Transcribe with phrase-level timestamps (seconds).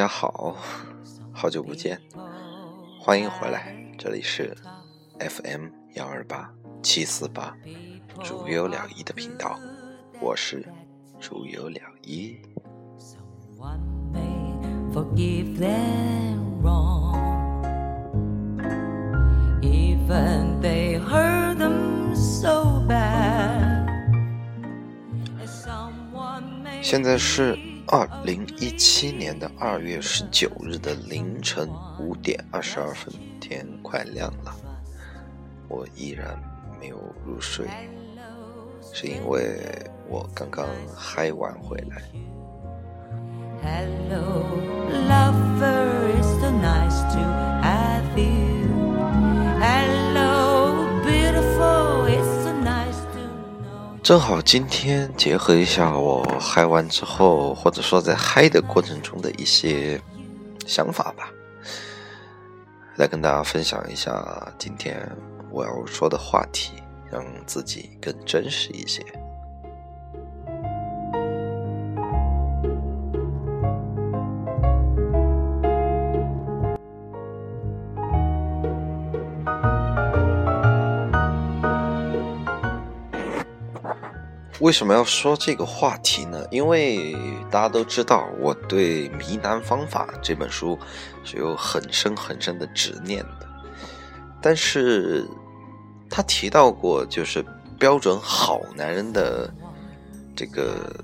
[0.00, 0.56] 大家好，
[1.30, 2.00] 好久不见，
[2.98, 4.56] 欢迎回来，这里是
[5.18, 6.50] FM 幺二八
[6.82, 7.54] 七四八，
[8.24, 9.60] 主有了一的频道，
[10.18, 10.66] 我是
[11.20, 12.38] 主有了一。
[26.80, 27.54] 现在是
[27.92, 31.68] 二零一七年的二月十九日的凌晨
[31.98, 34.54] 五点二十二分，天快亮了，
[35.66, 36.40] 我依然
[36.80, 37.66] 没有入睡，
[38.92, 39.58] 是因为
[40.08, 42.00] 我刚刚嗨完回来。
[54.10, 60.02] 正好今天结合一下我嗨完之后，或者说在嗨的过程中的一些
[60.66, 61.30] 想法吧，
[62.96, 65.00] 来跟大家分享一下今天
[65.52, 66.72] 我要说的话题，
[67.08, 69.00] 让自己更真实一些。
[84.60, 86.46] 为什么要说这个话题呢？
[86.50, 87.16] 因为
[87.50, 90.78] 大家都知道，我对《迷男方法》这本书
[91.24, 93.48] 是有很深很深的执念的。
[94.42, 95.26] 但是，
[96.10, 97.42] 他提到过，就是
[97.78, 99.50] 标准好男人的
[100.36, 100.94] 这个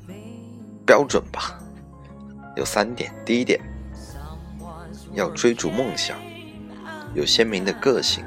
[0.84, 1.58] 标准吧，
[2.56, 3.10] 有三点。
[3.24, 3.58] 第一点，
[5.14, 6.18] 要追逐梦想，
[7.14, 8.22] 有鲜明的个性，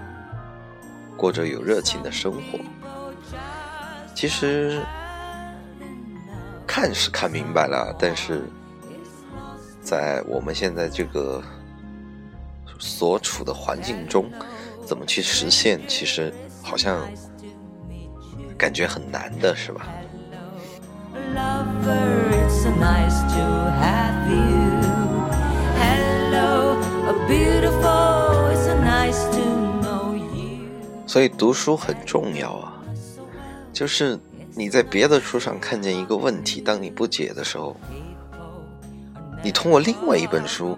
[1.15, 2.59] 过着有热情的生活。
[4.15, 4.81] 其实。
[6.79, 8.45] 看是看明白了，但是
[9.81, 11.43] 在我们现在这个
[12.79, 14.31] 所处的环境中，
[14.85, 15.85] 怎么去实现？
[15.89, 17.05] 其实好像
[18.57, 19.87] 感觉很难的，是吧？
[31.05, 32.71] 所以读书很重要啊，
[33.73, 34.17] 就是。
[34.55, 37.75] 你在别的书上看见一个问题，当你不解的时候，
[39.41, 40.77] 你通过另外一本书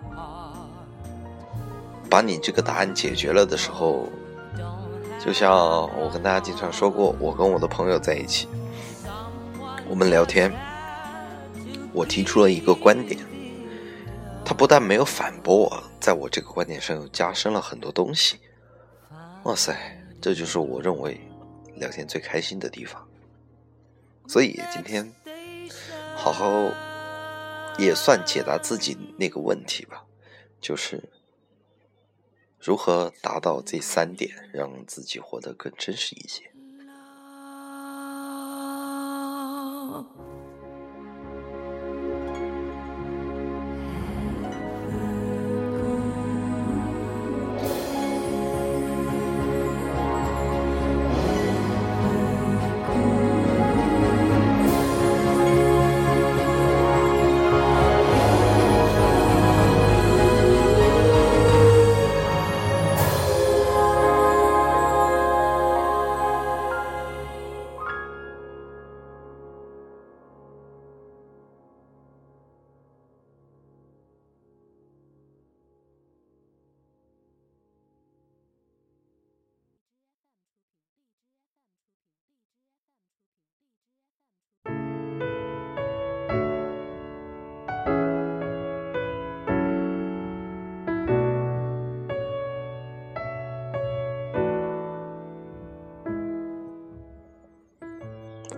[2.10, 4.08] 把你这个答案解决了的时候，
[5.20, 5.52] 就像
[6.00, 8.48] 我跟大家经常说过，我跟我的朋友在一起，
[9.90, 10.54] 我们聊天，
[11.92, 13.20] 我提出了一个观点，
[14.46, 18.38] 他不但没有反驳我，在我这个观点上又加深了很多东西。
[19.44, 19.76] 哇塞，
[20.22, 21.20] 这就是我认为
[21.78, 23.02] 聊天最开心的地方。
[24.32, 25.14] 所以今天
[26.16, 26.74] 好好
[27.78, 30.06] 也算解答自己那个问题吧，
[30.62, 31.10] 就是
[32.58, 36.50] 如何达到这三点，让自己活得更真实一些。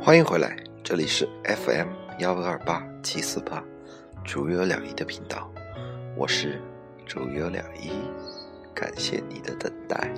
[0.05, 0.53] 欢迎回来，
[0.83, 1.87] 这里是 FM
[2.19, 3.63] 幺二八七四八，
[4.25, 5.49] 主有两一的频道，
[6.17, 6.61] 我是
[7.05, 7.89] 主有两一，
[8.75, 10.13] 感谢你的等待。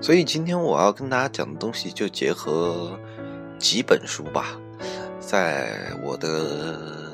[0.00, 2.98] 所以今天我要跟大家讲的东西，就结合
[3.58, 4.58] 几本书吧，
[5.20, 7.04] 在我的。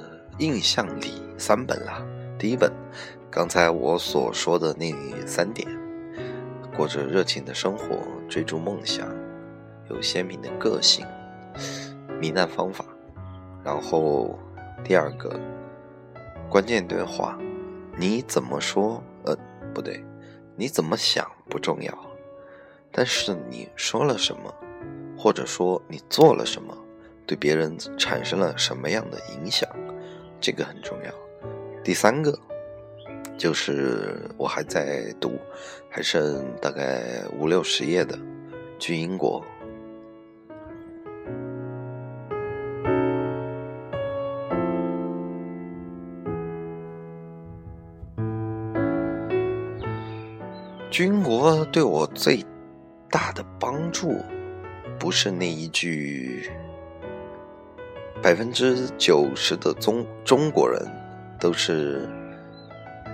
[0.42, 2.04] 印象里三本了，
[2.36, 2.68] 第一本，
[3.30, 4.92] 刚才我所说的那
[5.24, 5.68] 三点，
[6.76, 9.06] 过着热情的生活，追逐梦想，
[9.88, 11.06] 有鲜明的个性，
[12.20, 12.84] 糜烂方法，
[13.62, 14.36] 然后
[14.82, 15.38] 第二个
[16.50, 17.38] 关键对话，
[17.96, 19.00] 你怎么说？
[19.24, 19.38] 呃，
[19.72, 20.04] 不对，
[20.56, 21.96] 你怎么想不重要，
[22.90, 24.52] 但是你说了什么，
[25.16, 26.76] 或者说你做了什么，
[27.28, 29.70] 对别人产生了什么样的影响，
[30.42, 31.14] 这个很重要。
[31.84, 32.36] 第三个
[33.38, 35.38] 就是我还在读，
[35.88, 38.16] 还剩大概五六十页的
[38.78, 39.40] 《去英国》。
[50.90, 52.44] 军国对我最
[53.08, 54.20] 大的帮助，
[54.98, 56.50] 不是那一句
[58.22, 60.80] “百分之九十的中中国人
[61.40, 62.08] 都是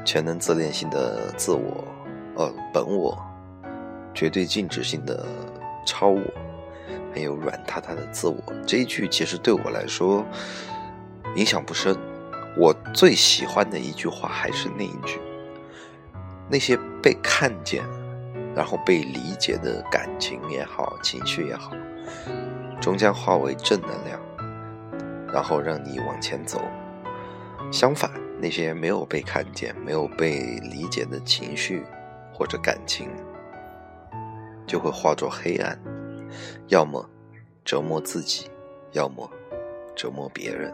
[0.05, 1.83] 全能自恋性的自我，
[2.37, 3.19] 呃，本我，
[4.13, 5.25] 绝对静止性的
[5.87, 6.21] 超我，
[7.15, 8.37] 还有软塌塌的自我”
[8.69, 10.23] 这一句，其实对我来说
[11.37, 11.97] 影响不深。
[12.59, 15.19] 我最喜欢的一句话还是那一句。
[16.51, 17.83] 那些被看见，
[18.55, 21.73] 然后被理解的感情也好，情绪也好，
[22.79, 24.19] 终将化为正能量，
[25.33, 26.61] 然后让你往前走。
[27.71, 28.11] 相反，
[28.41, 31.85] 那些没有被看见、没有被理解的情绪
[32.33, 33.09] 或者感情，
[34.67, 35.79] 就会化作黑暗，
[36.69, 37.09] 要么
[37.65, 38.51] 折磨自己，
[38.93, 39.31] 要么
[39.95, 40.73] 折磨别人。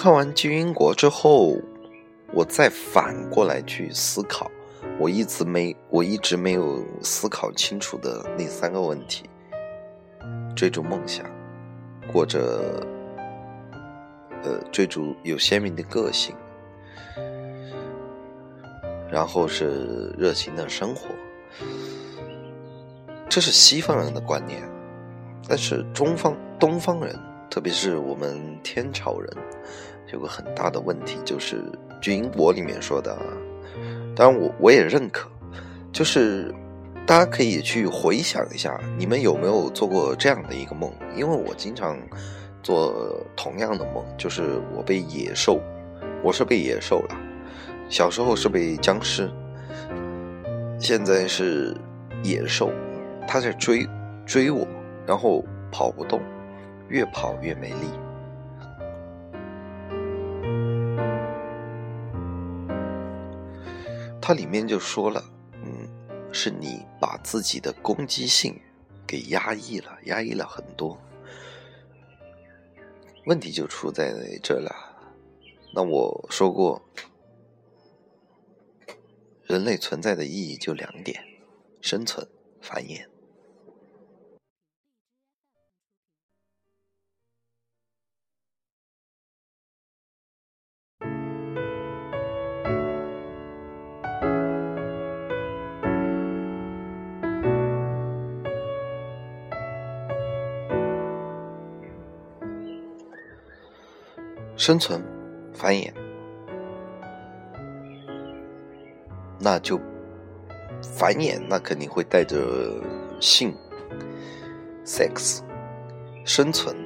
[0.00, 1.56] 看完《巨英国》之后，
[2.32, 4.48] 我再反过来去思考，
[4.96, 9.28] 我一直没我一直没有思考清楚的那三个问题：
[10.54, 11.26] 追逐梦想，
[12.12, 12.86] 过着
[14.44, 16.32] 呃追逐有鲜明的个性，
[19.10, 21.08] 然后是热情的生活。
[23.28, 24.62] 这是西方人的观念，
[25.48, 27.18] 但是中方东方人。
[27.50, 29.30] 特别是我们天朝人，
[30.12, 31.56] 有个很大的问题，就是
[32.00, 33.22] 《巨英国》里面说的啊，
[34.14, 35.28] 当然我我也认可，
[35.92, 36.54] 就是
[37.06, 40.92] 大家可以去回想一下，你们有没有做过这样的一个梦？
[41.16, 41.98] 因为我经常
[42.62, 45.60] 做同样的梦，就是我被野兽，
[46.22, 47.16] 我是被野兽了，
[47.88, 49.30] 小时候是被僵尸，
[50.78, 51.74] 现在是
[52.22, 52.70] 野兽，
[53.26, 53.88] 他在追
[54.26, 54.66] 追我，
[55.06, 55.42] 然后
[55.72, 56.20] 跑不动。
[56.88, 57.88] 越跑越没力。
[64.20, 65.24] 它里面就说了，
[65.62, 65.88] 嗯，
[66.32, 68.60] 是你把自己的攻击性
[69.06, 70.98] 给压抑了，压抑了很多。
[73.24, 74.70] 问题就出在这了。
[75.74, 76.82] 那我说过，
[79.44, 81.22] 人类存在的意义就两点：
[81.80, 82.26] 生存、
[82.60, 83.06] 繁衍。
[104.68, 105.02] 生存、
[105.54, 105.90] 繁衍，
[109.38, 109.80] 那就
[110.82, 112.36] 繁衍，那肯定会带着
[113.18, 113.56] 性、
[114.84, 115.40] sex。
[116.22, 116.76] 生存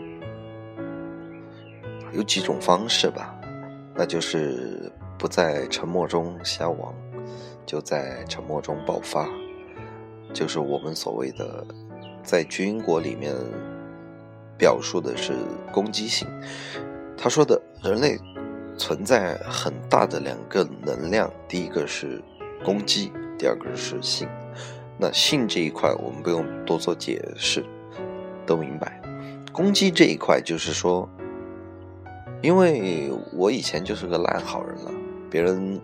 [2.12, 3.34] 有几种方式吧，
[3.96, 6.94] 那就是不在沉默中消亡，
[7.66, 9.28] 就在沉默中爆发，
[10.32, 11.66] 就是我们所谓的
[12.22, 13.34] 在军国里面
[14.56, 15.32] 表述的是
[15.72, 16.28] 攻击性。
[17.22, 18.18] 他说的人类
[18.76, 22.20] 存在很大的两个能量，第一个是
[22.64, 24.28] 攻击，第二个是性。
[24.98, 27.64] 那性这一块我们不用多做解释，
[28.44, 29.00] 都明白。
[29.52, 31.08] 攻击这一块就是说，
[32.40, 34.90] 因为我以前就是个烂好人了，
[35.30, 35.80] 别人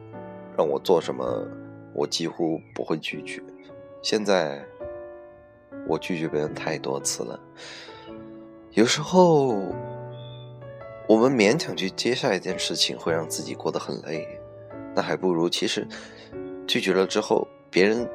[0.57, 1.47] 让我做什么，
[1.95, 3.41] 我几乎不会拒绝。
[4.03, 4.61] 现在
[5.87, 7.39] 我拒绝别人太多次了，
[8.73, 9.73] 有时候。
[11.09, 14.29] 我们勉强去接下一件事情，会让自己过得很累，
[14.95, 15.89] 那还不如其实
[16.67, 18.07] 拒绝了之后，别人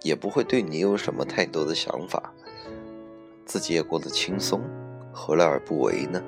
[0.00, 2.32] 也不会对你有什么太多的想法，
[3.44, 4.62] 自己也过得轻松，
[5.12, 6.22] 何乐而不为呢？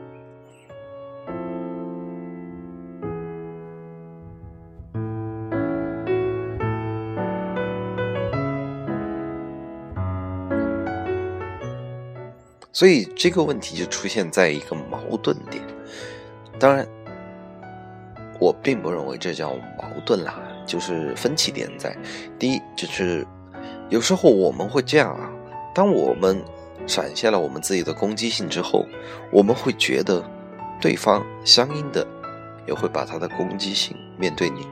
[12.70, 15.79] 所以这个问题就出现在一个矛盾点。
[16.60, 16.86] 当然，
[18.38, 21.96] 我并不认为这叫矛盾啦，就是分歧点在。
[22.38, 23.26] 第一，就是
[23.88, 25.30] 有时候我们会这样啊，
[25.74, 26.40] 当我们
[26.86, 28.84] 展现了我们自己的攻击性之后，
[29.32, 30.22] 我们会觉得
[30.80, 32.06] 对方相应的
[32.66, 34.66] 也会把他的攻击性面对你。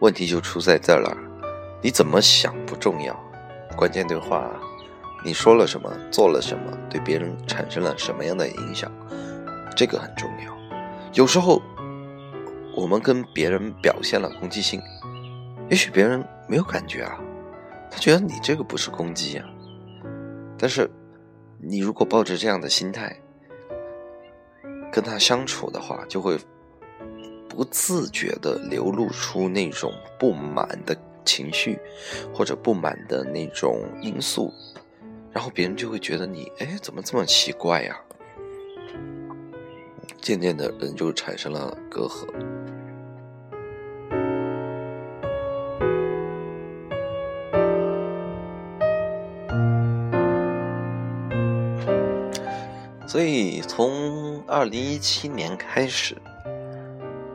[0.00, 1.14] 问题就出在这儿了，
[1.82, 3.14] 你怎么想不重要，
[3.76, 4.50] 关键对话
[5.22, 8.90] 你说了什么，做了什么，对别人产生了什么样的影响，
[9.76, 10.57] 这个很重要。
[11.12, 11.60] 有时候
[12.74, 14.80] 我们跟别人表现了攻击性，
[15.70, 17.18] 也许别人没有感觉啊，
[17.90, 19.46] 他觉得你这个不是攻击啊，
[20.58, 20.90] 但是。
[21.60, 23.20] 你如果抱着这样的心态
[24.92, 26.38] 跟他相处的话，就会
[27.48, 31.76] 不自觉的流露出那种不满的情绪，
[32.32, 34.52] 或者不满的那种因素，
[35.32, 38.00] 然后别人就会觉得你，哎，怎么这么奇怪呀？
[40.20, 42.26] 渐渐的，人就产生了隔阂。
[53.06, 56.14] 所以从二零一七年开始，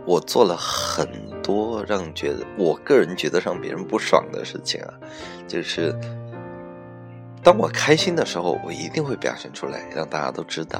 [0.05, 1.07] 我做了很
[1.41, 4.93] 多让觉得我个人觉得让别人不爽的事情啊，
[5.47, 5.91] 就是
[7.43, 10.79] 当我开心的时候，我一定会表现出来，让大家都知道；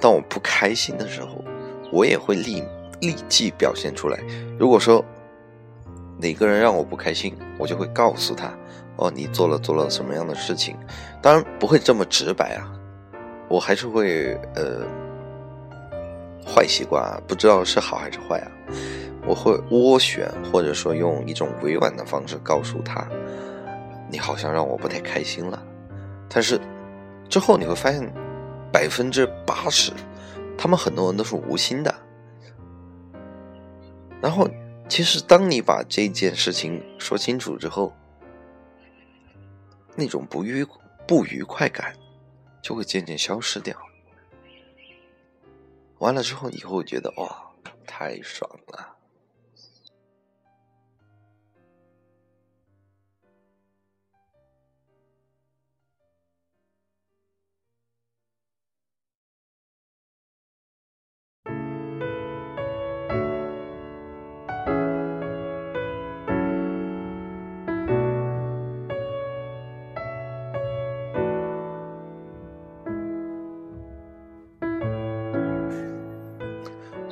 [0.00, 1.44] 当我不开心的时候，
[1.92, 2.64] 我也会立
[3.00, 4.18] 立即表现出来。
[4.58, 5.04] 如果说
[6.18, 8.52] 哪个人让我不开心，我就会告诉他：
[8.96, 10.76] 哦，你做了做了什么样的事情？
[11.22, 12.70] 当然不会这么直白啊。
[13.48, 14.84] 我还是会呃，
[16.44, 18.50] 坏习惯啊不知道是好还是坏啊。
[19.26, 23.06] 我会斡旋，或者说用一种委婉的方式告诉他，
[24.10, 25.62] 你好像让我不太开心了。
[26.34, 26.60] 但是
[27.30, 28.12] 之后你会发现，
[28.72, 29.92] 百分之八十，
[30.58, 31.94] 他们很多人都是无心的。
[34.20, 34.50] 然后，
[34.88, 37.92] 其实当你把这件事情说清楚之后，
[39.94, 40.66] 那种不愉
[41.06, 41.94] 不愉快感。
[42.64, 43.76] 就会渐渐消失掉。
[45.98, 47.50] 完了之后，你会觉得哇，
[47.86, 48.93] 太爽了。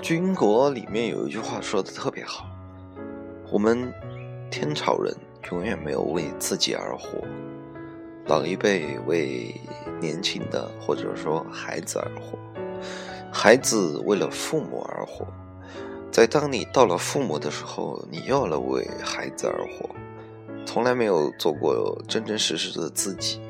[0.03, 2.45] 军国里面有一句话说的特别好
[3.53, 3.95] ：“我们
[4.51, 5.17] 天朝人
[5.53, 7.25] 永远没有为自己而活，
[8.27, 9.55] 老一辈为
[10.01, 12.37] 年轻的或者说孩子而活，
[13.33, 15.25] 孩子为了父母而活，
[16.11, 19.89] 在当你到了父母的时候，你又要为孩子而活，
[20.67, 23.41] 从来没有做过真真实实的自己。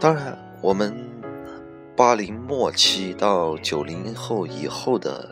[0.00, 1.06] 当然，我们。”
[2.02, 5.30] 八零末期到九零后以后的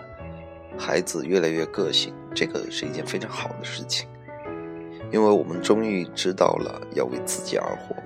[0.78, 4.08] 孩子越来越个性，这个是一件非常好的事情，
[5.10, 7.96] 因为我们终于知道了要为自己而活，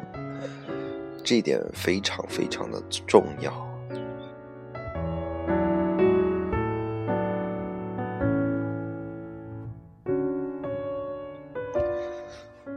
[1.23, 3.53] 这一点非常非常的重要。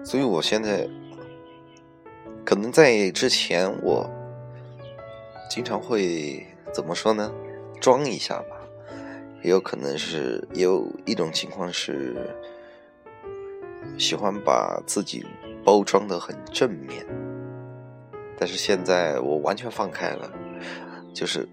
[0.03, 0.85] 所以我现在
[2.43, 4.05] 可能在之前我。
[5.49, 7.31] 经常会怎么说呢？
[7.79, 8.57] 装一下吧，
[9.43, 12.35] 也有可能是，也有一种情况是
[13.97, 15.25] 喜欢把自己
[15.63, 17.05] 包装的很正面。
[18.37, 20.31] 但是现在我完全放开了，
[21.13, 21.47] 就是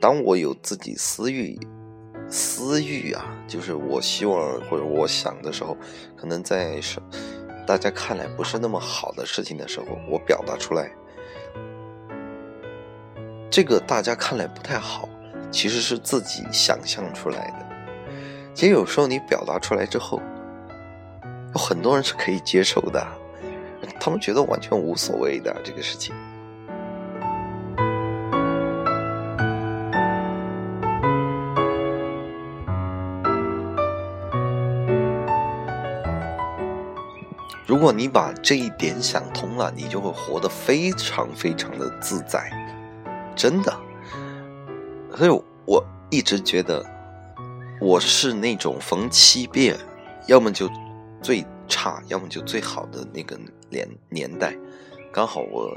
[0.00, 1.58] 当我有自己私欲、
[2.28, 5.76] 私欲啊，就是我希望或者我想的时候，
[6.16, 7.00] 可能在是
[7.66, 10.90] 大家看来不是那么好的事情的时候，我表达出来。
[13.54, 15.08] 这个大家看来不太好，
[15.48, 17.66] 其实是自己想象出来的。
[18.52, 20.20] 其实有时候你表达出来之后，
[21.54, 23.06] 有很多人是可以接受的，
[24.00, 26.12] 他们觉得完全无所谓的这个事情。
[37.68, 42.50] 如果你把这一点想通了，你就会活得非常非常的自在。
[43.36, 43.76] 真的，
[45.16, 46.84] 所以我一直觉得
[47.80, 49.76] 我是那种逢七变，
[50.26, 50.70] 要么就
[51.22, 53.38] 最差，要么就最好的那个
[53.68, 54.56] 年年代。
[55.12, 55.76] 刚好我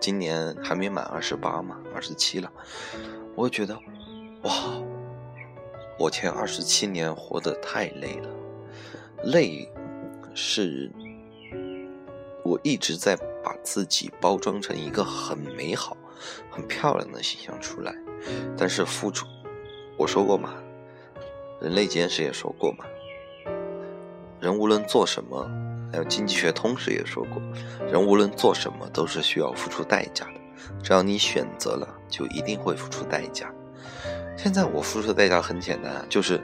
[0.00, 2.50] 今年还没满二十八嘛，二十七了，
[3.34, 3.74] 我觉得
[4.42, 4.52] 哇，
[5.98, 8.28] 我前二十七年活得太累了，
[9.24, 9.70] 累
[10.34, 10.90] 是
[12.44, 15.96] 我一直在把自己包装成一个很美好、
[16.52, 17.94] 很漂亮的形象出来，
[18.58, 19.26] 但是付出，
[19.96, 20.54] 我说过嘛，
[21.62, 22.84] 人类简史也说过嘛，
[24.38, 25.50] 人无论做什么，
[25.90, 27.40] 还有经济学通史也说过，
[27.90, 30.40] 人无论做什么都是需要付出代价的，
[30.82, 33.50] 只要你选择了，就一定会付出代价。
[34.36, 36.38] 现在我付出的代价很简单，就是，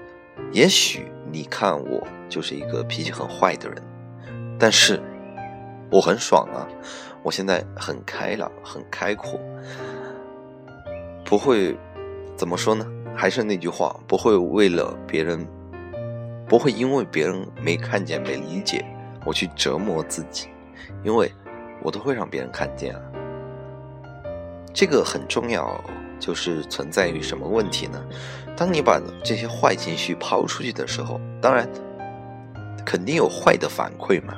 [0.52, 3.82] 也许你看我就是一个脾气很坏的人，
[4.58, 5.02] 但是。
[5.90, 6.68] 我很爽啊！
[7.22, 9.40] 我现在很开朗，很开阔，
[11.28, 11.76] 不会
[12.38, 12.86] 怎么说呢？
[13.14, 15.46] 还是那句话，不会为了别人，
[16.48, 18.82] 不会因为别人没看见、没理解，
[19.26, 20.48] 我去折磨自己，
[21.04, 21.30] 因为
[21.82, 23.02] 我都会让别人看见啊。
[24.72, 25.78] 这个很重要，
[26.18, 28.02] 就是存在于什么问题呢？
[28.56, 31.68] 当你把这些坏情绪抛出去的时候，当然
[32.86, 34.32] 肯定有坏的反馈嘛。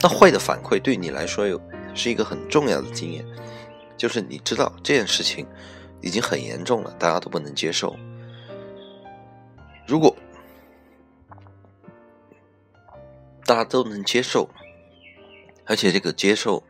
[0.00, 1.60] 那坏的反馈对你来说有
[1.94, 3.24] 是一个很重要的经验，
[4.00, 5.46] 就是你知道这件事情
[6.00, 7.94] 已经很严重了，大家都不能接受。
[9.86, 10.16] 如果
[13.44, 14.48] 大家都能接受，
[15.66, 16.64] 而且这个接受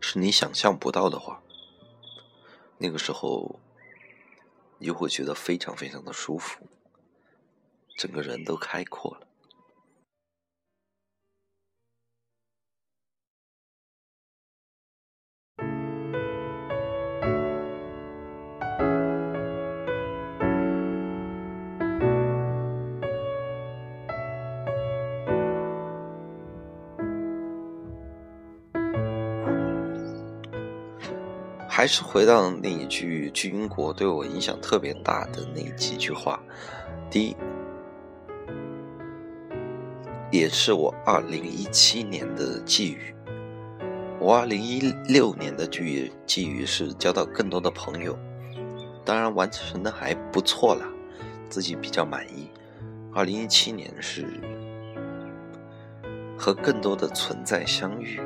[0.00, 1.40] 是你想象不到的话，
[2.78, 3.60] 那个时候
[4.78, 6.66] 你就会觉得非常非常的舒服，
[7.96, 9.27] 整个人都开阔了。
[31.78, 36.42] 还是回到那一句巨英国对我影响特别大的那几句话。
[37.08, 37.36] 第一，
[40.32, 43.14] 也是我二零一七年的寄语。
[44.18, 48.18] 我二零一六年的寄语寄语是交到更多的朋友，
[49.04, 50.84] 当然完成的还不错啦，
[51.48, 52.50] 自己比较满意。
[53.14, 54.26] 二零一七年是
[56.36, 58.20] 和更多的存在相遇。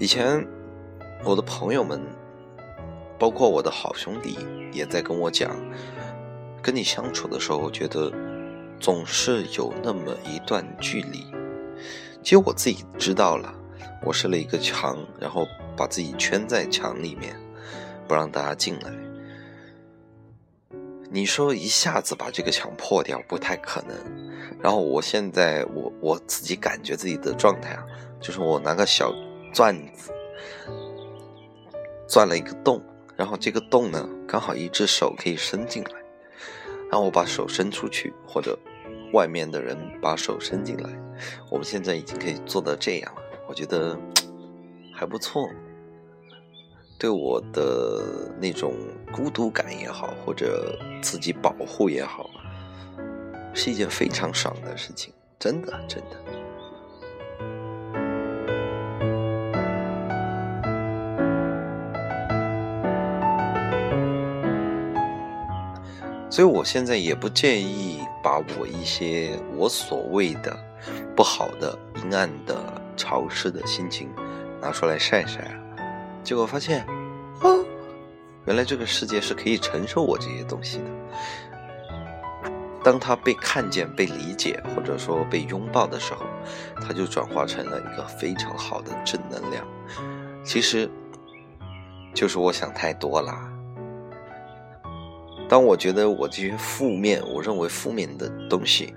[0.00, 0.44] 以前。
[1.22, 2.00] 我的朋友们，
[3.18, 4.38] 包括我的好兄弟，
[4.72, 5.54] 也在跟我讲，
[6.62, 8.10] 跟你相处的时候，我觉得
[8.80, 11.26] 总是有那么一段距离。
[12.22, 13.52] 其实我自己知道了，
[14.02, 17.36] 我设了一个墙，然后把自己圈在墙里面，
[18.08, 18.90] 不让大家进来。
[21.10, 23.96] 你说一下子把这个墙破掉，不太可能。
[24.58, 27.84] 然后我现在，我我自己感觉自己的状态啊，
[28.20, 29.12] 就是我拿个小
[29.52, 30.10] 钻子。
[32.10, 32.82] 钻了一个洞，
[33.16, 35.92] 然后这个洞呢，刚好一只手可以伸进来，
[36.90, 38.58] 然后我把手伸出去，或者
[39.12, 40.90] 外面的人把手伸进来，
[41.48, 43.96] 我们现在已经可以做到这样了，我觉得
[44.92, 45.48] 还不错。
[46.98, 48.74] 对我的那种
[49.12, 52.28] 孤独感也好，或者自己保护也好，
[53.54, 56.49] 是一件非常爽的事情，真的，真的。
[66.30, 70.56] 所以我现在也不介意把我一些我所谓的
[71.16, 72.56] 不好的、阴暗的、
[72.96, 74.08] 潮湿的心情
[74.60, 75.52] 拿出来晒晒。
[76.22, 76.86] 结果发现，
[77.40, 77.50] 啊，
[78.46, 80.84] 原来这个世界是可以承受我这些东西的。
[82.84, 86.24] 当他被看见、被理解，或者说被拥抱的时候，
[86.80, 89.66] 他就转化成了一个非常好的正能量。
[90.44, 90.88] 其实，
[92.14, 93.49] 就是我想太多了。
[95.50, 98.94] 当我觉得我这些负面，我认为负面的东西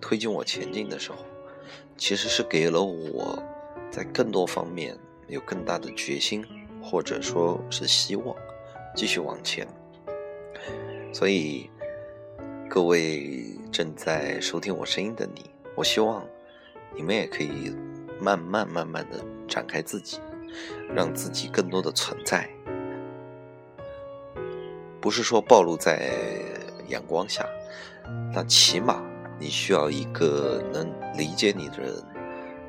[0.00, 1.18] 推进我前进的时候，
[1.96, 3.40] 其实是给了我
[3.88, 6.44] 在更多方面有更大的决心，
[6.82, 8.34] 或者说是希望
[8.96, 9.64] 继续往前。
[11.12, 11.70] 所以，
[12.68, 16.26] 各位正在收听我声音的你，我希望
[16.96, 17.72] 你们也可以
[18.20, 20.18] 慢慢慢慢的展开自己，
[20.92, 22.50] 让自己更多的存在。
[25.06, 26.10] 不是说暴露在
[26.88, 27.46] 阳光下，
[28.34, 29.00] 那起码
[29.38, 31.94] 你需要一个能理解你的人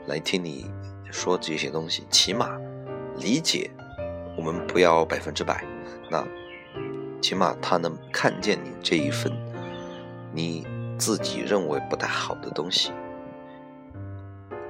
[0.05, 0.69] 来听你
[1.11, 2.05] 说这些东西。
[2.11, 2.55] 起码
[3.17, 3.71] 理解，
[4.37, 5.65] 我们不要百分之百，
[6.11, 6.23] 那
[7.23, 9.33] 起码他能看见你这一份
[10.31, 10.63] 你
[10.95, 12.91] 自己认为不太好的东西。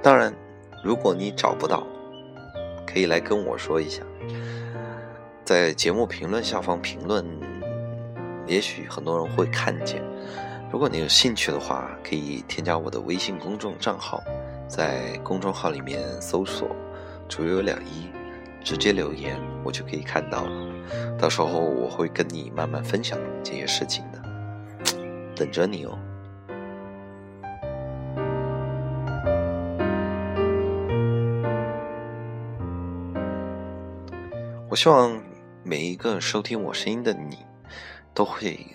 [0.02, 0.34] 当然，
[0.82, 1.86] 如果你找不到，
[2.86, 4.02] 可以来跟我说一下，
[5.44, 7.37] 在节目评论下方评论。
[8.48, 10.02] 也许很多人会看见，
[10.72, 14.22] 如果你有兴趣的话，可以添加我的微信公众账号
[14.66, 16.68] 在公众号里面搜索
[17.28, 18.08] “竹有两一”，
[18.64, 20.74] 直接留言，我就可以看到了。
[21.18, 24.22] 到时候我会跟你慢慢分享这些事情的，
[25.36, 25.98] 等着你哦。
[34.70, 35.20] 我希望
[35.62, 37.38] 每一个收听我声音的你，
[38.18, 38.66] 都会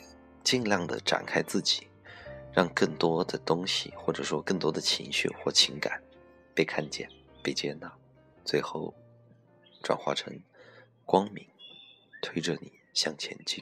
[0.41, 1.85] 尽量的展开自己，
[2.53, 6.01] 让更多的东西，或者说更多的情绪或情感，
[6.55, 7.09] 被看见、
[7.43, 7.93] 被接纳，
[8.45, 8.93] 最后
[9.81, 10.33] 转化成
[11.03, 11.45] 光明，
[12.21, 13.61] 推着你向前进。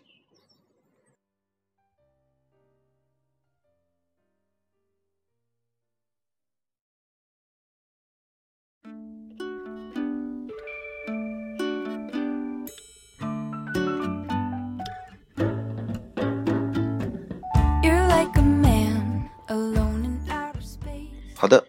[21.41, 21.65] 好的，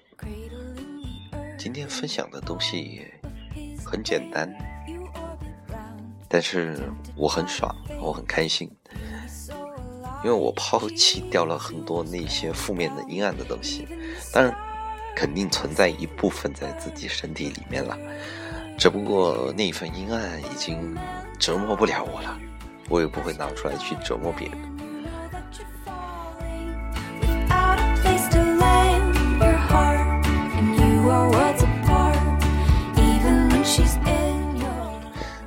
[1.56, 3.10] 今天分享的东西
[3.82, 4.46] 很简单，
[6.28, 8.70] 但是我很爽，我很开心，
[10.22, 13.88] 因为我抛弃掉了很多那些负面的、阴暗的东西。
[14.30, 14.54] 当然，
[15.16, 17.96] 肯定存在一部分在自己身体里面了，
[18.76, 20.94] 只不过那一份阴暗已经
[21.38, 22.38] 折磨不了我了，
[22.90, 24.58] 我也不会拿出来去折磨别人。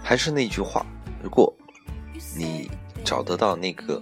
[0.08, 0.86] 还是那句话，
[1.20, 1.52] 如果
[2.38, 2.70] 你
[3.04, 4.00] 找得到那个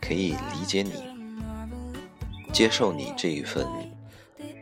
[0.00, 0.94] 可以理解你、
[2.52, 3.64] 接受你这一份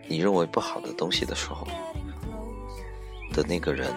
[0.07, 1.67] 你认为不好的东西的时候
[3.33, 3.91] 的那个人，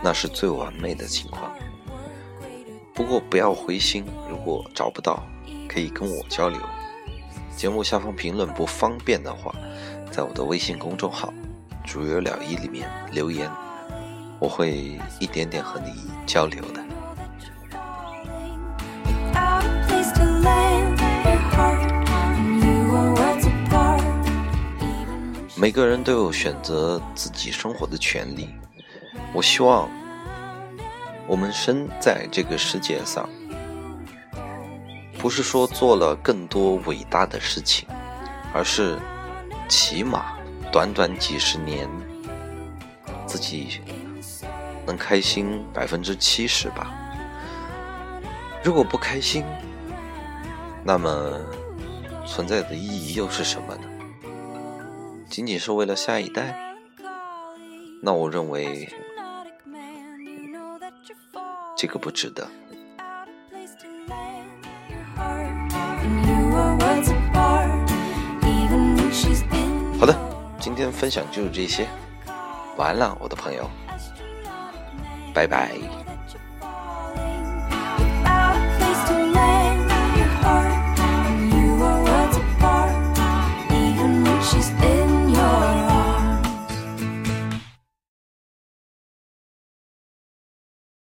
[0.00, 1.50] 那是最完美的情况。
[2.94, 5.20] 不过不要灰心，如果找不到，
[5.68, 6.60] 可以跟我交流。
[7.56, 9.52] 节目下方评论不方便的话，
[10.12, 11.34] 在我的微信公众号
[11.84, 13.50] “主有了一”里面留言。
[14.40, 15.92] 我会一点点和你
[16.26, 16.82] 交流的。
[25.54, 28.48] 每个人都有选择自己生活的权利。
[29.34, 29.90] 我希望
[31.26, 33.28] 我们生在这个世界上，
[35.18, 37.86] 不是说做了更多伟大的事情，
[38.54, 38.98] 而是
[39.68, 40.32] 起码
[40.72, 41.86] 短短几十年，
[43.26, 43.82] 自己。
[44.90, 46.92] 能开心百分之七十吧。
[48.60, 49.44] 如果不开心，
[50.82, 51.38] 那么
[52.26, 53.82] 存在的意义又是什么呢？
[55.28, 56.74] 仅仅是为了下一代？
[58.02, 58.88] 那我认为
[61.76, 62.48] 这个不值得。
[70.00, 70.18] 好的，
[70.58, 71.86] 今天分享就是这些。
[72.76, 73.70] 晚安了，我的朋友。
[75.32, 76.09] 拜拜。